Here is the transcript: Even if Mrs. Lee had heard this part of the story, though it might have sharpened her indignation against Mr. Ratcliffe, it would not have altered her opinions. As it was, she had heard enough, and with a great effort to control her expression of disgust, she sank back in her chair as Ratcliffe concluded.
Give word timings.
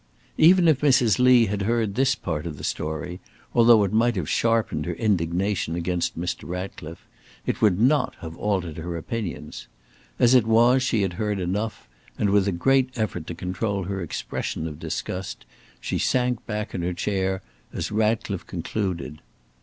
Even 0.39 0.67
if 0.67 0.81
Mrs. 0.81 1.19
Lee 1.19 1.45
had 1.45 1.61
heard 1.61 1.93
this 1.93 2.15
part 2.15 2.47
of 2.47 2.57
the 2.57 2.63
story, 2.63 3.19
though 3.53 3.83
it 3.83 3.93
might 3.93 4.15
have 4.15 4.27
sharpened 4.27 4.87
her 4.87 4.95
indignation 4.95 5.75
against 5.75 6.17
Mr. 6.19 6.49
Ratcliffe, 6.49 7.05
it 7.45 7.61
would 7.61 7.79
not 7.79 8.15
have 8.21 8.35
altered 8.37 8.77
her 8.77 8.97
opinions. 8.97 9.67
As 10.17 10.33
it 10.33 10.47
was, 10.47 10.81
she 10.81 11.03
had 11.03 11.13
heard 11.13 11.39
enough, 11.39 11.87
and 12.17 12.31
with 12.31 12.47
a 12.47 12.51
great 12.51 12.89
effort 12.95 13.27
to 13.27 13.35
control 13.35 13.83
her 13.83 14.01
expression 14.01 14.67
of 14.67 14.79
disgust, 14.79 15.45
she 15.79 15.99
sank 15.99 16.43
back 16.47 16.73
in 16.73 16.81
her 16.81 16.93
chair 16.93 17.43
as 17.71 17.91
Ratcliffe 17.91 18.47
concluded. 18.47 19.21